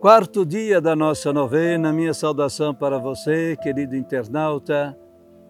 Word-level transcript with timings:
Quarto 0.00 0.44
dia 0.44 0.78
da 0.78 0.94
nossa 0.94 1.32
novena, 1.32 1.90
minha 1.90 2.12
saudação 2.12 2.74
para 2.74 2.98
você, 2.98 3.56
querido 3.56 3.96
internauta. 3.96 4.96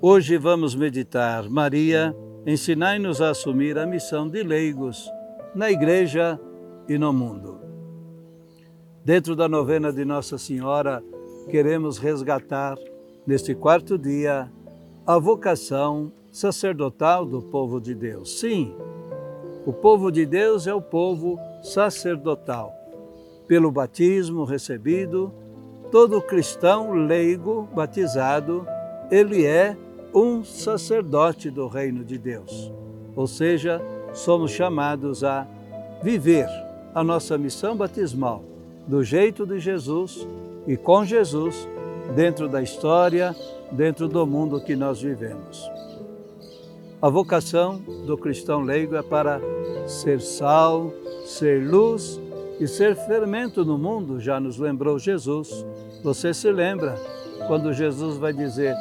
Hoje 0.01 0.39
vamos 0.39 0.73
meditar. 0.73 1.51
Maria, 1.51 2.17
ensinai-nos 2.47 3.21
a 3.21 3.31
assumir 3.31 3.77
a 3.77 3.85
missão 3.85 4.29
de 4.29 4.45
leigos 4.45 5.11
na 5.53 5.69
igreja 5.69 6.41
e 6.89 6.97
no 6.97 7.13
mundo. 7.13 7.59
Dentro 9.05 9.35
da 9.35 9.49
novena 9.49 9.93
de 9.93 10.05
Nossa 10.05 10.39
Senhora, 10.39 11.03
queremos 11.51 11.99
resgatar, 11.99 12.79
neste 13.27 13.53
quarto 13.53 13.99
dia, 13.99 14.51
a 15.05 15.19
vocação 15.19 16.13
sacerdotal 16.31 17.27
do 17.27 17.43
povo 17.43 17.81
de 17.81 17.97
Deus. 17.97 18.39
Sim, 18.39 18.77
o 19.67 19.73
povo 19.73 20.13
de 20.13 20.25
Deus 20.25 20.69
é 20.69 20.73
o 20.73 20.81
povo 20.81 21.37
sacerdotal 21.63 22.86
pelo 23.47 23.71
batismo 23.71 24.45
recebido, 24.45 25.33
todo 25.91 26.21
cristão 26.21 26.93
leigo 26.93 27.69
batizado, 27.75 28.67
ele 29.11 29.45
é 29.45 29.77
um 30.15 30.43
sacerdote 30.43 31.51
do 31.51 31.67
reino 31.67 32.05
de 32.05 32.19
Deus. 32.19 32.73
Ou 33.15 33.27
seja, 33.27 33.81
somos 34.13 34.51
chamados 34.51 35.23
a 35.23 35.47
viver 36.03 36.49
a 36.95 37.05
nossa 37.05 37.37
missão 37.37 37.77
batismal 37.77 38.43
do 38.87 39.03
jeito 39.03 39.47
de 39.47 39.59
Jesus 39.59 40.27
e 40.67 40.77
com 40.77 41.05
Jesus 41.05 41.69
dentro 42.15 42.49
da 42.49 42.63
história, 42.63 43.35
dentro 43.71 44.09
do 44.09 44.27
mundo 44.27 44.61
que 44.61 44.77
nós 44.77 45.01
vivemos. 45.01 45.69
A 47.01 47.09
vocação 47.09 47.77
do 48.07 48.17
cristão 48.17 48.63
leigo 48.63 48.97
é 48.97 49.03
para 49.03 49.41
ser 49.87 50.21
sal, 50.21 50.93
ser 51.25 51.67
luz 51.69 52.21
e 52.59 52.67
ser 52.67 52.97
fermento 52.97 53.65
no 53.65 53.77
mundo, 53.77 54.19
já 54.19 54.41
nos 54.41 54.59
lembrou 54.59 54.99
Jesus. 54.99 55.65
Você 56.03 56.33
se 56.33 56.51
lembra 56.51 56.95
quando 57.47 57.73
Jesus 57.73 58.17
vai 58.17 58.33
dizer: 58.33 58.75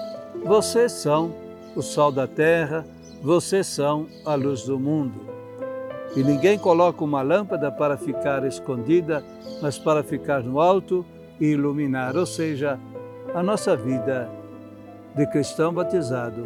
Vocês 0.44 0.92
são 0.92 1.34
o 1.76 1.82
sol 1.82 2.12
da 2.12 2.28
terra, 2.28 2.86
vocês 3.22 3.68
são 3.68 4.08
a 4.26 4.36
luz 4.36 4.64
do 4.64 4.80
mundo. 4.80 5.20
E 6.16 6.24
ninguém 6.24 6.58
coloca 6.58 7.04
uma 7.04 7.22
lâmpada 7.22 7.70
para 7.70 7.98
ficar 7.98 8.46
escondida, 8.46 9.24
mas 9.62 9.78
para 9.78 10.02
ficar 10.04 10.42
no 10.42 10.62
alto 10.62 11.06
e 11.40 11.48
iluminar. 11.48 12.16
Ou 12.16 12.26
seja, 12.26 12.80
a 13.34 13.44
nossa 13.44 13.76
vida 13.76 14.30
de 15.14 15.28
cristão 15.28 15.74
batizado 15.74 16.46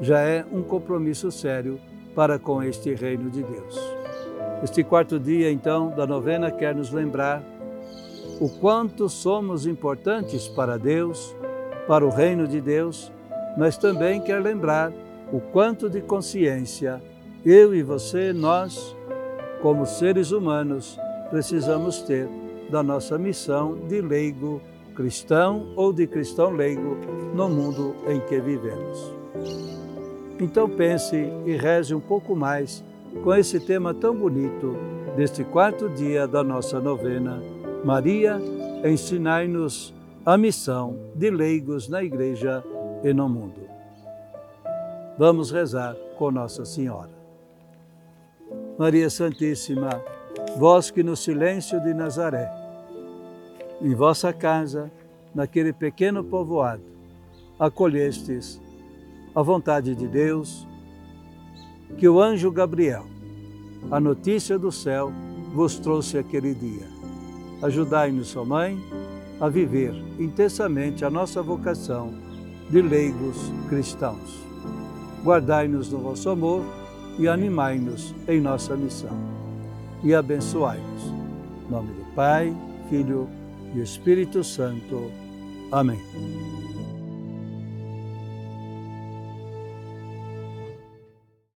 já 0.00 0.20
é 0.20 0.44
um 0.50 0.62
compromisso 0.62 1.30
sério 1.30 1.78
para 2.14 2.38
com 2.38 2.62
este 2.62 2.94
reino 2.94 3.30
de 3.30 3.42
Deus. 3.42 3.95
Este 4.62 4.82
quarto 4.82 5.18
dia, 5.20 5.50
então, 5.50 5.90
da 5.90 6.06
novena 6.06 6.50
quer 6.50 6.74
nos 6.74 6.90
lembrar 6.90 7.42
o 8.40 8.48
quanto 8.48 9.08
somos 9.08 9.66
importantes 9.66 10.48
para 10.48 10.78
Deus, 10.78 11.36
para 11.86 12.04
o 12.04 12.10
reino 12.10 12.48
de 12.48 12.60
Deus, 12.60 13.12
mas 13.56 13.76
também 13.76 14.20
quer 14.20 14.40
lembrar 14.40 14.92
o 15.32 15.40
quanto 15.40 15.90
de 15.90 16.00
consciência 16.00 17.02
eu 17.44 17.74
e 17.74 17.82
você, 17.82 18.32
nós, 18.32 18.96
como 19.60 19.86
seres 19.86 20.30
humanos, 20.32 20.98
precisamos 21.30 22.02
ter 22.02 22.28
da 22.70 22.82
nossa 22.82 23.18
missão 23.18 23.76
de 23.86 24.00
leigo 24.00 24.60
cristão 24.94 25.72
ou 25.76 25.92
de 25.92 26.06
cristão 26.06 26.50
leigo 26.50 26.96
no 27.34 27.48
mundo 27.48 27.94
em 28.08 28.18
que 28.20 28.40
vivemos. 28.40 29.12
Então 30.40 30.68
pense 30.68 31.16
e 31.44 31.56
reze 31.56 31.94
um 31.94 32.00
pouco 32.00 32.34
mais 32.34 32.82
com 33.22 33.34
esse 33.34 33.60
tema 33.60 33.92
tão 33.92 34.14
bonito 34.14 34.76
deste 35.16 35.44
quarto 35.44 35.88
dia 35.88 36.26
da 36.26 36.42
nossa 36.42 36.80
novena. 36.80 37.42
Maria, 37.84 38.40
ensinai-nos 38.84 39.94
a 40.24 40.36
missão 40.36 40.96
de 41.14 41.30
leigos 41.30 41.88
na 41.88 42.02
Igreja 42.02 42.62
e 43.02 43.12
no 43.12 43.28
mundo. 43.28 43.60
Vamos 45.18 45.50
rezar 45.50 45.96
com 46.18 46.30
Nossa 46.30 46.64
Senhora. 46.64 47.10
Maria 48.78 49.08
Santíssima, 49.08 50.02
vós 50.58 50.90
que 50.90 51.02
no 51.02 51.16
silêncio 51.16 51.80
de 51.80 51.94
Nazaré, 51.94 52.50
em 53.80 53.94
vossa 53.94 54.32
casa, 54.32 54.90
naquele 55.34 55.72
pequeno 55.72 56.22
povoado, 56.22 56.82
acolhestes 57.58 58.60
a 59.34 59.42
vontade 59.42 59.94
de 59.94 60.06
Deus, 60.06 60.66
que 61.96 62.08
o 62.08 62.20
anjo 62.20 62.50
Gabriel, 62.50 63.06
a 63.90 64.00
notícia 64.00 64.58
do 64.58 64.72
céu, 64.72 65.12
vos 65.54 65.78
trouxe 65.78 66.18
aquele 66.18 66.54
dia. 66.54 66.86
Ajudai-nos, 67.62 68.36
ó 68.36 68.44
Mãe, 68.44 68.78
a 69.40 69.48
viver 69.48 69.94
intensamente 70.18 71.04
a 71.04 71.10
nossa 71.10 71.42
vocação 71.42 72.12
de 72.70 72.82
leigos 72.82 73.36
cristãos. 73.68 74.44
Guardai-nos 75.22 75.90
no 75.90 75.98
vosso 75.98 76.28
amor 76.28 76.62
e 77.18 77.28
animai-nos 77.28 78.14
em 78.28 78.40
nossa 78.40 78.76
missão. 78.76 79.16
E 80.02 80.14
abençoai-nos. 80.14 81.04
Em 81.66 81.70
nome 81.70 81.92
do 81.94 82.04
Pai, 82.14 82.54
Filho 82.88 83.28
e 83.74 83.80
Espírito 83.80 84.44
Santo. 84.44 85.10
Amém. 85.72 86.65